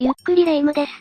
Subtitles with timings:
[0.00, 0.92] ゆっくりレ夢ムです。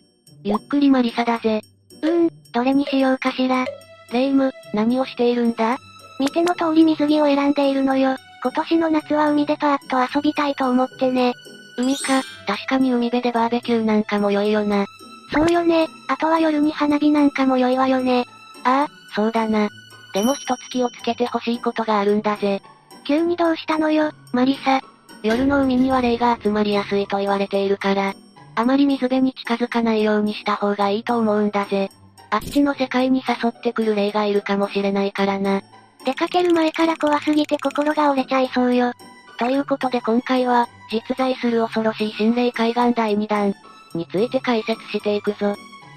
[0.43, 1.61] ゆっくりマリサだぜ。
[2.01, 3.63] うーん、どれにしようかしら。
[4.11, 5.77] レ夢ム、何をしているんだ？
[6.19, 8.15] 見ての通り水着を選んでいるのよ。
[8.41, 11.35] 今年の夏は海でパーッと遊びたいと思ってね。
[11.77, 14.87] 海か、確かに海辺でバーベキューなんかも良いよな。
[15.31, 18.25] そうよね、あとは夜に花火なんかも良いわよね。
[18.63, 19.69] ああ、そうだな。
[20.15, 22.63] でも一月をつけて欲しいことがあるんだぜ。
[23.05, 24.81] 急にどうしたのよ、マリサ。
[25.21, 28.15] 夜の海には霊が集まりやすいと言われているから、
[28.57, 31.91] あまり水辺に近づかないようにした方がいいと思うんだぜ。
[32.31, 35.61] あっちの世界に誘ってくる霊がいるかもしれないからな。
[36.03, 38.93] 出かける前から怖すぎて心が折れちゃいそうよ。
[39.37, 43.53] ということで今回は、実在する恐ろしい心霊海岸第2弾
[43.93, 45.53] について解説していくぞ。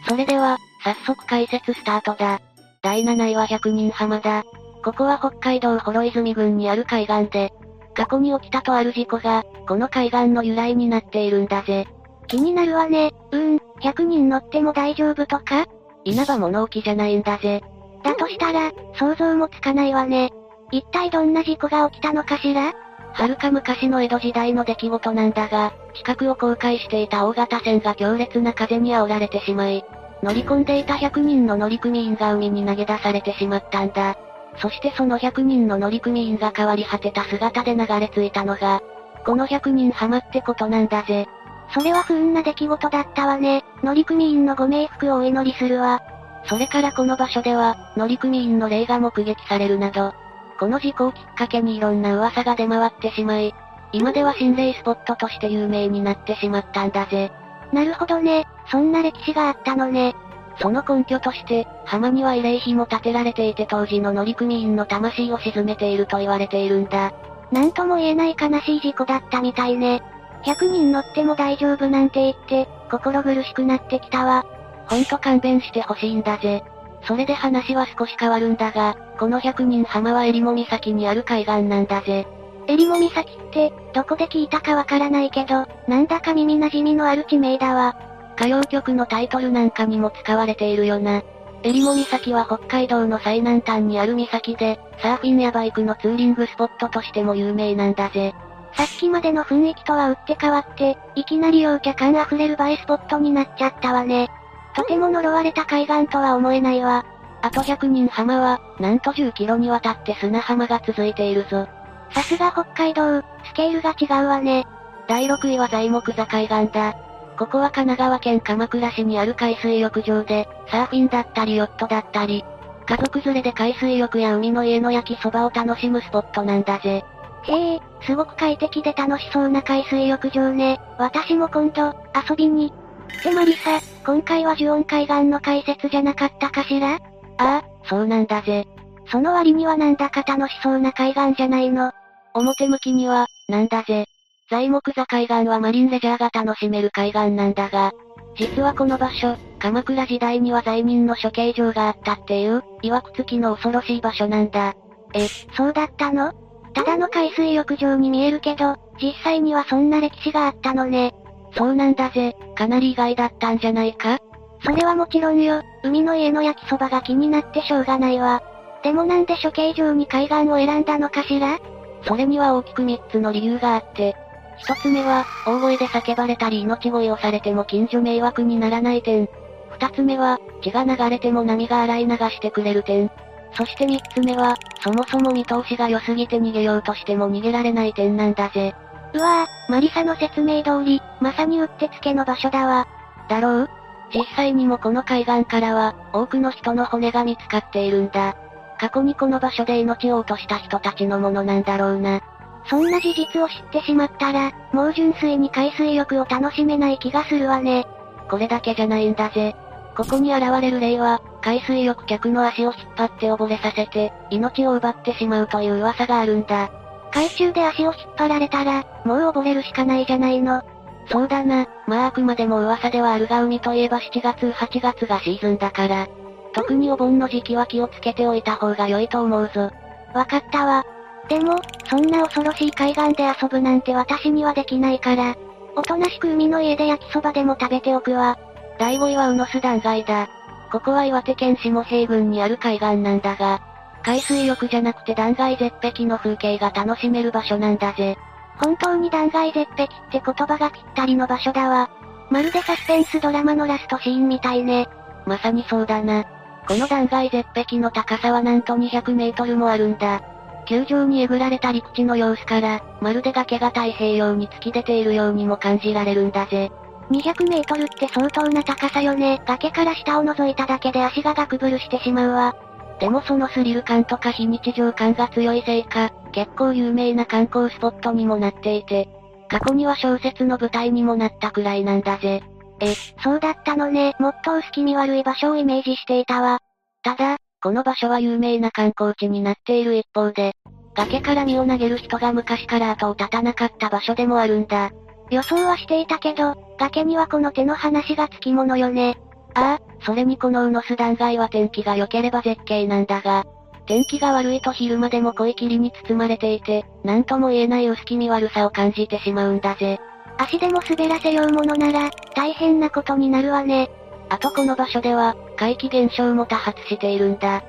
[0.07, 2.43] それでは、早速解説スタートだ。
[2.83, 4.45] 第7位は100人浜だ。
[4.85, 7.55] ここは北海道幌泉郡にある海岸で、
[7.95, 11.87] 過去に起きたとある事故が、この海岸の由来になっているんだぜ。
[12.31, 13.13] 気になるわね。
[13.33, 15.67] うーん、100人乗っても大丈夫とか？
[16.05, 17.61] 稲葉物置じゃないんだぜ。
[18.05, 20.31] だとしたら、想像もつかないわね。
[20.71, 22.73] 一体どんな事故が起きたのかしら？
[23.15, 29.85] 遥か昔の江戸時代の出来事なんだが、近くを航海していた大型船が強烈な風に煽られてしまい、
[30.23, 34.17] 乗り込んでいた100人の乗組員が海に投げ出されてしまったんだ。
[34.59, 38.81] そしてその100人の乗組員が変わり果てた姿で流れ着いたのが、
[39.27, 41.27] この100人浜ってことなんだぜ。
[41.73, 43.65] それは不運な出来事だったわね。
[43.83, 46.03] 乗組員のご冥福をお祈りするわ。
[46.47, 50.13] それからこの場所では、乗組員の霊が目撃されるなど、
[50.59, 53.55] この事故をきっかけにいろんな噂が出回ってしまい、
[53.93, 57.31] 今では心霊スポットとして有名になってしまったんだぜ。
[57.73, 60.15] なるほどね、そんな歴史があったのね。
[60.61, 67.13] その根拠として、浜には慰霊碑も建てられていて当時の乗組員の魂を沈めていると言われているんだ。
[67.53, 70.03] なんとも言えない悲しい事故だったみたいね。
[70.45, 74.45] 100人乗っても大丈夫なんて言って、心苦しくなってきたわ。
[74.89, 76.65] ほんと勘弁してほしいんだぜ。
[77.03, 82.27] それで話は少し変わるんだが、この100人浜は襟裳岬にある海岸なんだぜ。
[82.67, 87.97] 襟裳岬って、どこで聞いたかわからないけど、なんだか耳馴染みのある地名だわ。
[88.37, 91.23] 歌謡曲のタイトルなんかにも使われているよな。
[91.63, 98.35] 襟裳岬は北海道の最南端にある岬で、サーフィンやバイクのツーリングスポットとしても有名なんだぜ。
[98.75, 104.29] さっきまでの雰囲気とは打って変わって、いきなり陽キャ感溢れる映えスポットになっちゃったわね。
[104.77, 107.05] とても呪われた海岸とは思えないわ。
[107.43, 111.69] あと100人浜は、なんと10キロにわたって砂浜が続いているぞ。
[112.13, 114.67] さすが北海道、スケールが違うわね。
[115.09, 116.95] 第6位は材木座海岸だ。
[117.39, 122.45] ここは神奈川県鎌倉市にある海水浴場で、サーフィンだったりヨットだったり、
[122.87, 127.05] 家族連れで海水浴や海の家の焼きそばを楽しむスポットなんだぜ。
[127.45, 130.81] へえ、すごく快適で楽しそうな海水浴場ね。
[130.99, 131.95] 私も今度、
[132.29, 132.73] 遊びに。
[133.19, 136.95] ってマリサ、今回は呪音海岸の解説じゃなかったかしら？
[136.95, 136.99] あ
[137.39, 138.67] あ、そうなんだぜ。
[139.11, 141.93] その割にはなんだか楽しそうな海岸じゃないの。
[142.35, 144.07] 表向きには、なんだぜ。
[144.51, 147.93] 材木座海岸はマリンレジャーが楽しめる海岸なんだが、
[148.37, 154.75] 実はこの場所、鎌倉時代には罪人の処刑場があったっていう、曰く付きの恐ろしい場所なんだ。
[155.15, 155.27] え、
[155.57, 156.33] そうだったの？
[156.75, 161.15] ただの海水浴場に見えるけど、実際にはそんな歴史があったのね。
[161.57, 164.19] そうなんだぜ、かなり意外だったんじゃないか？
[164.65, 168.43] それはもちろんよ、海の家の焼きそばが気になってしょうがないわ。
[168.83, 171.59] でもなんで処刑場に海岸を選んだのかしら？
[172.07, 174.15] それには大きく3つの理由があって、
[174.59, 179.29] 一つ目は、大声で叫ばれたり命乞いをされても近所迷惑にならない点。
[179.71, 183.11] 二つ目は、血が流れても波が洗い流してくれる点。
[183.55, 188.75] そして三つ目は、そもそも見通しが良すぎて逃げようとしても逃げられない点なんだぜ。
[189.13, 192.87] うわぁ、マリサの説明通り、まさにうってつけの場所だわ。
[193.29, 193.71] だろう？
[194.15, 198.37] 実際にもこの海岸からは、多くの人の骨が見つかっているんだ。
[198.79, 202.21] 過去にこの場所で命を落とした人たちのものなんだろうな。
[202.67, 207.87] そんな事実を知ってしまったら、もう純粋に海水浴を楽しめない気がするわね。
[208.31, 209.55] これだけじゃないんだぜ。
[209.97, 216.71] ここに現れる霊は、海水浴客の足を引っ張って溺れさせて、命を奪ってしまうという噂があるんだ。
[217.13, 220.63] 海中で足を引っ張られたら、もう溺れるしかないじゃないの。
[221.09, 226.07] そうだな、まああくまでも噂ではあるが海といえば7月8月がシーズンだから。
[226.53, 229.71] 特にお盆の時期は気をつけておいた方が良いと思うぞ。
[230.15, 230.85] わかったわ。
[231.29, 231.57] でも、
[231.89, 235.37] そんな恐ろしい海岸で遊ぶなんて私にはできないから、
[235.77, 238.39] おとなしく海の家で焼きそばでも食べておくわ。
[238.79, 240.29] 第5位は宇野須断崖だ。
[240.71, 243.61] ここは岩手県下平郡にある海岸なんだが、
[244.03, 248.17] 海水浴じゃなくて断崖絶壁の風景が楽しめる場所なんだぜ。
[248.63, 251.91] 本当に断崖絶壁って言葉がぴったりの場所だわ。
[252.31, 254.89] まるでサスペンスドラマのラストシーンみたいね。
[255.27, 256.25] まさにそうだな。
[256.69, 260.23] この断崖絶壁の高さはなんと200メートルもあるんだ。
[260.67, 266.71] 球場にえぐられた陸地の様子から、まるで崖が太平洋に突き出ているようにも感じられるんだぜ。
[267.11, 269.43] 200メートルって相当な高さよね。
[269.47, 272.55] 崖から下を覗いただけで足がガクブルしてしまうわ。
[273.01, 279.09] でもそのスリル感とか非日常感が強いせいか、結構有名な観光スポットにもなっていて、
[279.49, 282.43] 過去には小説の舞台にもなったくらいなんだぜ。
[282.81, 284.15] え、そうだったのね。
[284.21, 286.61] もっと薄気味悪い場所をイメージしていたわ。
[287.03, 290.53] ただ、この場所は有名な観光地になっている一方で、
[290.95, 294.91] 崖から身を投げる人が昔から後を絶たなかった場所でもあるんだ。
[295.31, 299.19] 予想はしていたけど、崖にはこの手の話がつきものよね。
[299.55, 303.45] ああ、それにこのウノス断崖は天気が良ければ絶景なんだが、
[303.87, 309.99] 天気が悪いと昼間でも濃い霧に包まれていて、なんとも言えない薄気味悪さを感じてしまうんだぜ。
[310.39, 313.91] 足でも滑らせようものなら、大変なことになるわね。
[314.29, 317.63] あとこの場所では、怪奇現象も多発しているんだ。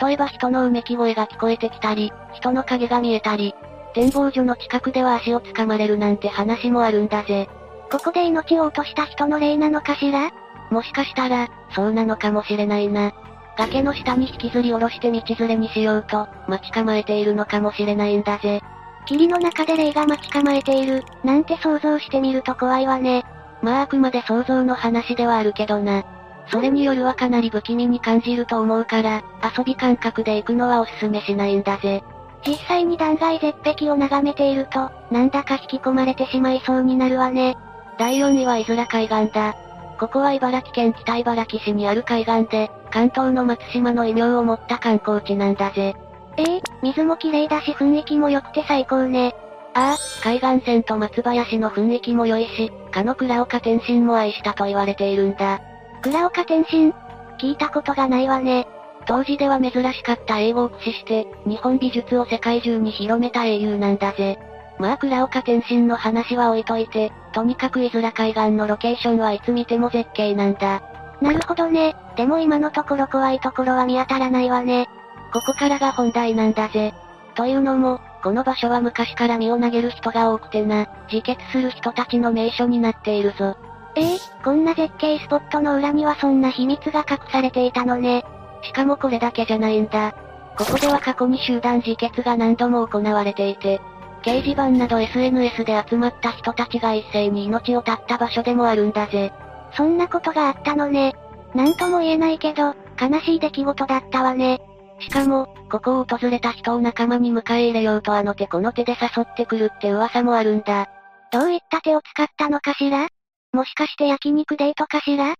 [0.00, 3.54] 例えば人のうめき声が聞こえてきたり、人の影が見えたり、
[3.94, 7.48] 展望所の近くでは足をつかまれるなんて話もあるんだぜ。
[7.90, 10.30] ここで命を落とした人の霊なのかしら？
[10.70, 13.12] もしかしたら、そうなのかもしれないな。
[13.58, 18.62] 崖の下に引きずり下ろして道連れにしようと、待ち構えているのかもしれないんだぜ。
[19.04, 23.24] 霧の中で霊が待ち構えている、なんて想像してみると怖いわね。
[23.60, 26.02] まああくまで想像の話ではあるけどな。
[26.50, 29.22] それに夜はかなり不気味に感じると思うから、
[29.56, 32.02] 遊び感覚で行くのはおすすめしないんだぜ。
[32.46, 37.56] 実際に断崖絶壁を眺めていると、なんだか引き込まれてしまいそうになるわね。
[37.98, 39.54] 第4位は伊豆海岸だ。
[39.98, 45.94] ここは茨城県北茨城市にある海岸で、関東の松島の異名を持った観光地なんだぜ。
[46.36, 49.34] ええー、水も綺麗だし雰囲気も良くて最高ね。
[49.74, 55.60] ああ、海岸線と松林の雰囲気も良いし、かの倉岡天心も愛したと言われているんだ。
[56.02, 56.92] 倉岡天心
[57.38, 58.66] 聞いたことがないわね。
[59.06, 64.38] 当時では珍しかった英語を駆使して、日本美術を世界中に広めた英雄なんだぜ。
[64.78, 70.82] まあ倉岡天心の話は置いといて、とにかく伊豆海岸のロケーションはいつ見ても絶景なんだ。
[71.20, 71.94] なるほどね。
[72.16, 74.88] でも今のところ怖いところは見当たらないわね。
[75.32, 76.92] ここからが本題なんだぜ。
[77.34, 83.56] というのも、この場所は昔から身を投げる人が多くてな、自決する人たちの名所になっているぞ。
[83.94, 88.24] ええー、こんな絶景スポットの裏にはそんな秘密が隠されていたのね。
[88.62, 90.14] しかもこれだけじゃないんだ。
[90.56, 93.80] ここでは過去に集団自決が何度も行われていて、
[94.22, 99.32] 掲示板など SNS で集まった人たちが一斉に命を絶った場所でもあるんだぜ。
[99.76, 101.14] そんなことがあったのね。
[101.54, 104.60] なんとも言えないけど、悲しい出来事だったわね。
[105.00, 110.88] しかも、ここを訪れた人を仲間に迎え入れようとあの手この手で誘ってくるって噂もあるんだ。
[111.32, 113.08] どういった手を使ったのかしら？
[113.52, 115.34] もしかして焼肉デートかしら？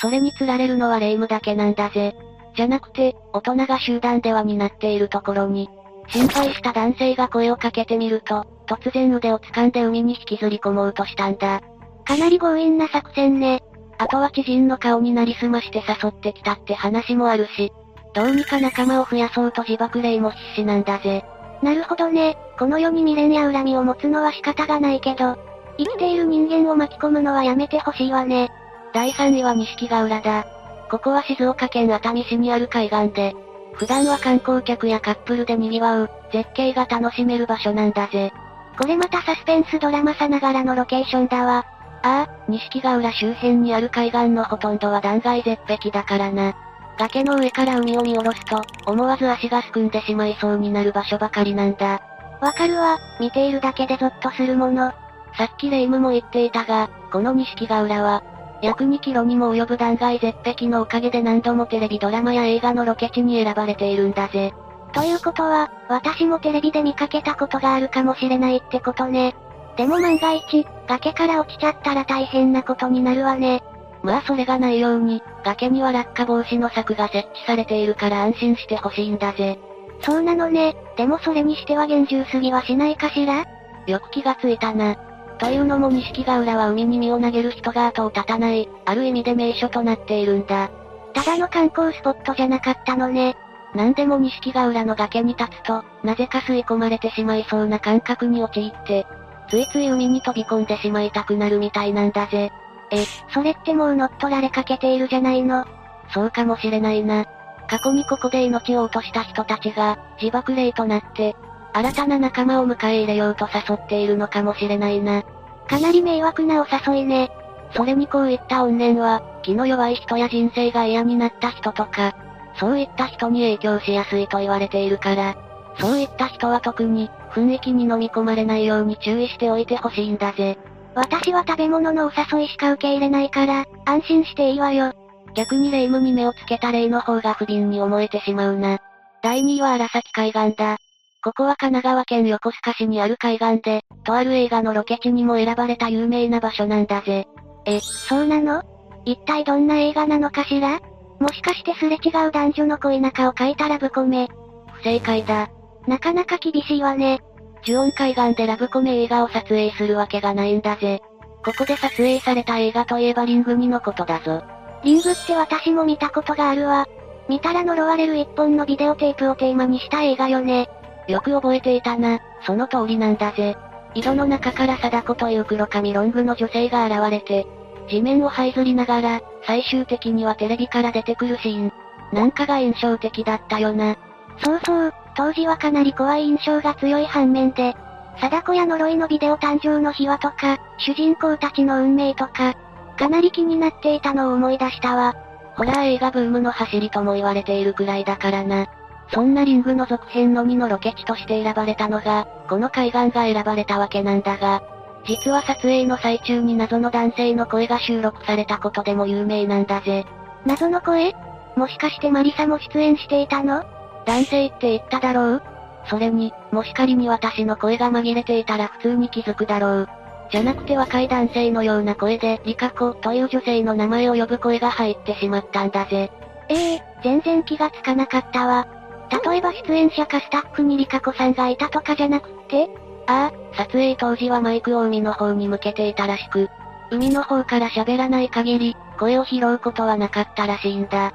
[0.00, 2.14] それに釣られるのは霊夢だけなんだぜ。
[2.58, 5.70] じゃなくて、大人が集団で輪になっているところに、
[6.08, 11.62] 心配した男性が声をかけてみると、突然腕を掴んで海に引きずり込もうとしたんだ。
[12.04, 13.62] かなり強引な作戦ね。
[13.96, 17.72] あとは知人の顔になりすまして誘ってきたって話もあるし、
[18.12, 21.24] どうにか仲間を増やそうと自爆霊も必死なんだぜ。
[21.62, 22.36] なるほどね。
[22.58, 25.36] この世に未練や恨みを持つのは仕方がないけど、
[25.78, 28.50] 生きている人間を巻き込むのはやめてほしいわね。
[28.92, 30.57] 第3位は錦ヶ浦だ。
[30.90, 33.34] ここは静岡県熱海市にある海岸で、
[33.74, 38.32] 普段は観光客やカップルで賑わう、絶景が楽しめる場所なんだぜ。
[38.78, 41.66] これまたサスペンスドラマさながらのロケーションだわ。
[42.02, 46.54] ああ、錦ヶ浦周辺にある海岸のほとんどは断崖絶壁だからな。
[46.98, 52.00] 崖の上から海を見下ろすと、思わず足がすくんでしまいそうになる場所ばかりなんだ。
[52.40, 54.92] わかるわ、見ているだけでゾッとするもの。
[55.36, 58.22] さっきレイムも言っていたが、この錦ヶ浦は、
[58.60, 64.52] 約2キロにも及ぶ断崖絶壁のおかげで何度もテレビドラマや映画のロケ地に選ばれているんだぜ。
[64.92, 69.36] ということは、私もテレビで見かけたことがあるかもしれないってことね。
[69.76, 73.62] でも万が一、崖から落ちちゃったら大変なことになるわね。
[74.02, 79.58] まあそれがないように、崖には落下防止の柵が設置されているから安心してほしいんだぜ。
[80.00, 80.76] そうなのね。
[80.96, 83.44] でもそれにしては厳重すぎはしないかしら？
[83.86, 84.96] よく気がついたな。
[85.38, 90.70] というのも錦ヶ浦は海に身を投げる人が後を絶たない、ある意味で名所となっているんだ。
[91.14, 93.36] ただの観光スポットじゃなかったのね。
[93.74, 99.06] なんでも錦ヶ浦の崖に立つと、なぜか吸い込まれてしまいそうな感覚に陥って、
[99.48, 102.50] ついつい海に飛び込んでしまいたくなるみたいなんだぜ。
[102.90, 105.64] え、それってもう乗っ取られかけているじゃないの。
[106.12, 107.26] そうかもしれないな。
[107.68, 111.36] 過去にここで命を落とした人たちが、自爆霊となって、
[111.72, 115.22] 新たな仲間を迎え入れようと誘っているのかもしれないな。
[115.68, 117.30] かなり迷惑なお誘いね。
[117.74, 122.14] それにこういった怨念は、気の弱い人や人生が嫌になった人とか、
[122.58, 125.36] そういった人に影響しやすいと言われているから、
[125.78, 130.58] そういった人は特に、雰囲気に飲み込まれないように注意しておいてほしいんだぜ。
[130.94, 134.92] 私は食べ物のお誘いしか受け入れないから、安心していいわよ。
[135.34, 138.78] 逆に霊夢に目をつけた霊の方が不憫に思えてしまうな。
[139.22, 140.78] 第2位は荒崎海岸だ。
[141.20, 147.26] ここは神奈川県横須賀市にある海岸で、とある映画のロケ地にも選ばれた有名な場所なんだぜ。
[147.66, 148.62] え、そうなの？
[149.04, 150.80] 一体どんな映画なのかしら？
[151.18, 154.28] もしかしてすれ違う男女の恋仲を書いたラブコメ。
[154.74, 155.50] 不正解だ。
[155.88, 157.18] なかなか厳しいわね。
[157.66, 161.00] 呪音海岸でラブコメ映画を撮影するわけがないんだぜ。
[161.44, 164.44] ここで撮影された映画といえばリング2のことだぞ。
[164.84, 166.86] リングって私も見たことがあるわ。
[167.28, 170.70] 見たら呪われる一本のビデオテープをテーマにした映画よね。
[171.08, 173.56] よく覚えていたな、その通りなんだぜ。
[173.94, 177.46] 井戸の中から貞子という黒髪ロングの女性が現れて、
[177.88, 181.72] 地面を這いずりながら、最終的にはテレビから出てくるシーン。
[182.12, 183.96] なんかが印象的だったよな。
[184.44, 187.74] そうそう、当時はかなり怖い印象が強い反面で、
[188.20, 192.54] 貞子や呪いのビデオ誕生の秘話とか、主人公たちの運命とか、
[192.98, 195.14] かなり気になっていたのを思い出したわ。
[195.56, 198.67] ホラー映画ブームの走りとも言われているくらいだからな。
[199.12, 204.62] そんなリングの続編の2のロケ地として選ばれたのが、この海岸が選ばれたわけなんだが、
[205.06, 210.04] 実は撮影の最中に謎の男性の声が収録されたことでも有名なんだぜ。
[210.44, 211.14] 謎の声？
[211.56, 213.64] もしかしてマリサも出演していたの？
[214.06, 215.42] 男性って言っただろう
[215.86, 219.88] それに、もし仮に私の声が紛れていたら普通に気づくだろう。
[220.30, 226.10] じゃなくて若い男性のような声で、リカコという女性の名前を呼ぶ声が入ってしまったんだぜ。
[226.50, 228.66] ええー、全然気がつかなかったわ。
[229.10, 232.68] 例えば出演者かスタッフにリカコさんがいたとかじゃなくって
[233.06, 236.50] ああ、撮影当時はマイクを海の方に向けていたらしく、
[236.90, 241.12] 海の方から喋らない限り、声を拾うことはなかったらしいんだ。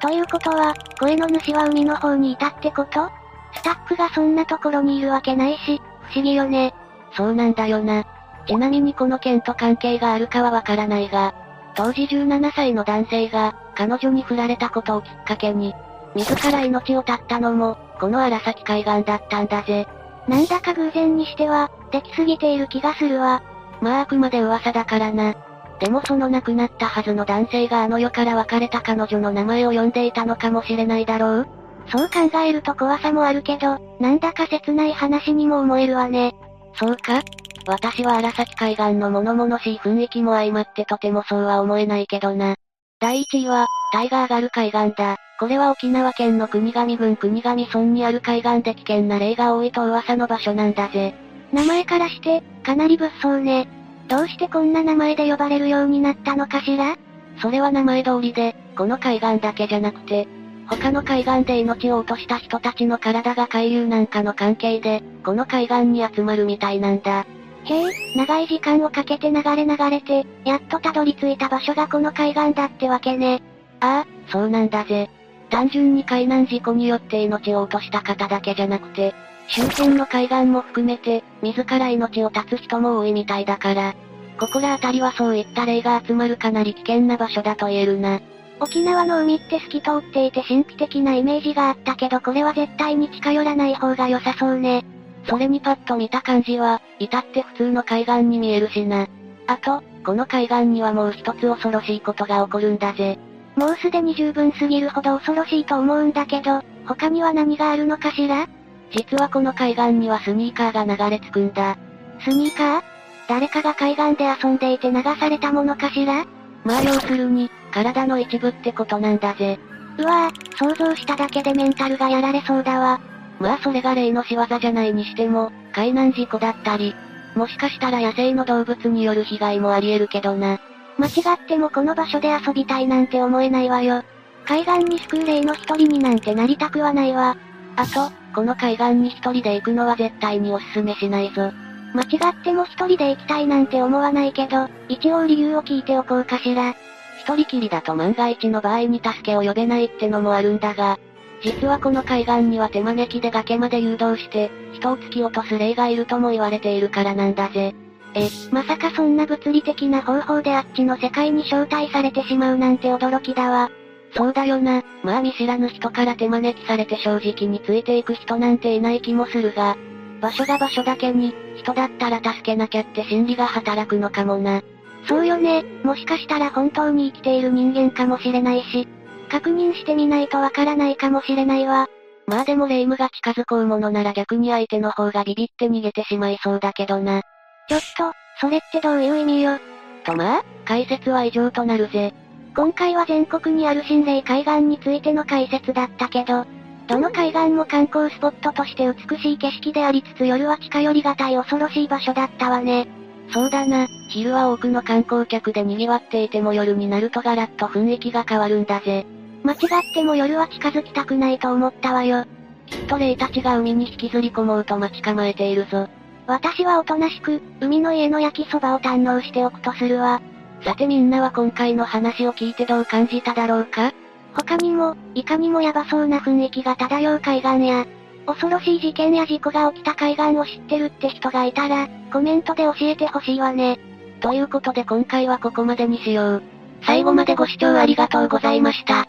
[0.00, 3.10] ということは、声の主は海の方にいたってこと？
[3.54, 6.74] スタッフがそんなところにいるわけないし、不思議よね。
[7.16, 8.04] そうなんだよな。
[8.46, 11.34] ちなみにこの件と関係があるかはわからないが、
[11.74, 15.74] 当時17歳の男性が、彼女に振られたことをきっかけに、
[16.16, 19.86] 自ら命を絶ったのも、この荒崎海岸だったんだぜ。
[20.26, 23.42] なんだか偶然にしては、できすぎている気がするわ。
[23.82, 25.34] まああくまで噂だからな。
[25.78, 31.46] でもその亡くなったはずの男性があの世から別れた彼女の名前を呼んでいたのかもしれないだろう
[31.88, 36.34] そう考えると怖さもあるけど、なんだか切ない話にも思えるわね。
[36.74, 37.22] そうか
[37.66, 42.54] 私は荒崎海岸の物々しい雰囲気も相まってとてもそうは思えないけどな。
[43.00, 45.16] 第1位は、タイガーガル海岸だ。
[45.38, 51.14] これは沖縄県の国頭郡国頭村にある海岸で危険な霊が多いと噂の場所なんだぜ。
[51.52, 53.68] 名前からして、かなり物騒ね。
[54.08, 56.96] どうしてこんな名前で呼ばれるようになったのかしら
[57.42, 60.26] それは名前通りで、この海岸だけじゃなくて、
[60.68, 67.26] 他の海岸で命を落とした人たちの体が海流なんかの関係で、この海岸に集まるみたいなんだ。
[67.64, 73.42] へえ、長い時間をかけて流れ流れて、やっとたどり着いた場所がこの海岸だってわけね。
[73.80, 75.10] ああ、そうなんだぜ。
[75.50, 79.14] 単純に海難事故によって命を落とした方だけじゃなくて、
[79.48, 83.94] 周辺の海岸も含めて、自ら命を絶つ人も多いみたいだから、
[84.38, 88.20] ここら辺りはそういった霊が集まるかなり危険な場所だと言えるな。
[88.58, 94.84] 沖縄の海って透き通っていて神秘的なイメージがあったけどこれは絶対に近寄らない方が良さそうね。
[95.28, 99.08] それにパッと見た感じは、至って普通の海岸に見えるしな。
[99.46, 103.18] あと、この海岸にはもう一つ恐ろしいことが起こるんだぜ。
[103.56, 108.46] もうすでに十分すぎるほど恐ろしいと思うんだけど、他には何があるのかしら？
[108.92, 111.76] 実はこの海岸にはスニーカーが流れ着くんだ。
[112.20, 112.82] スニーカー？
[113.28, 116.24] 誰かが海岸で遊んでいて流されたものかしら？
[116.64, 119.58] まあ要するに、体の一部ってことなんだぜ。
[119.98, 123.00] うわぁ、想像しただけでメンタルがやられそうだわ。
[123.38, 126.94] まあそれが霊の仕業じゃないにしても、海難事故だったり、
[127.34, 130.60] もしかしたら野生の動物による被害もあり得るけどな。
[130.98, 134.02] 間違ってもこの場所で遊びたいなんて思えないわよ。
[134.46, 137.36] 海岸に救う霊の一人になんてなりたくはないわ。
[137.76, 141.52] あと、この海岸に一人で行くのは絶対におすすめしないぞ。
[141.94, 146.74] 間違っても一人で行きたいなんて思わないけど、一応理由を聞いておこうかしら。
[147.20, 150.98] 一人きりだと万が一の場合に助けを呼べないってのもあるんだが、
[151.42, 157.74] 実はこの海岸には手招きで崖まで誘導して、人を突き落とす霊がいるとも言われているからなんだぜ。
[158.18, 163.70] え、まさかそんな物理的な方法であっちの世界に招待されてしまうなんて驚きだわ。
[164.14, 164.82] そうだよな。
[165.02, 169.76] まあ見知らぬ人から手招きされて正直についていく人なんていない気もするが、
[170.22, 174.62] 場所が場所だけに、人だったら助けなきゃって心理が働くのかもな。
[175.06, 178.88] そうよね、もしかしたら本当に生きている人間かもしれないし、
[179.28, 181.86] 確認してみないとわからないかもしれないわ。
[182.26, 187.20] まあでも霊夢が近づこうものなら逆に相手の方がビビって逃げてしまいそうだけどな。
[187.68, 189.58] ちょっと、それってどういう意味よ？
[190.04, 192.14] とまあ、解説は以上となるぜ。
[192.54, 196.46] 今回は全国にある心霊海岸についての解説だったけど、
[196.86, 202.86] どの海岸も観光スポットとして美しい景色でありつつ夜は近寄りがたい恐ろしい場所だったわね。
[203.32, 209.04] そうだな、昼は多くの観光客で賑わっていても夜になるとガラッと雰囲気が変わるんだぜ。
[209.42, 209.58] 間違っ
[209.92, 212.24] ても夜は近づきたくないと思ったわよ。
[212.66, 215.88] きっと霊たちが海に引きずり込もうと待ち構えているぞ。
[216.26, 220.20] 私はおとなしく、海の家の焼きそばを堪能しておくとするわ。
[220.62, 223.92] さてみんなは今回の話を聞いてどう感じただろうか？
[224.34, 227.86] 他にも、いかにもヤバそうな雰囲気が漂う海岸や、
[228.26, 233.78] 恐ろしい事件や事故が起きた海岸を知ってるって人がいたら、コメントで教えてほしいわね。
[234.20, 236.42] ということで今回はここまでにしよう。
[236.84, 239.06] 最後までご視聴ありがとうございました。